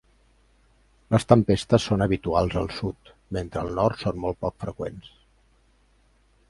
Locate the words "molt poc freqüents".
4.27-5.13